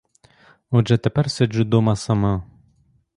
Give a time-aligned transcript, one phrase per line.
[0.71, 2.43] Отже, тепер сиджу дома сама.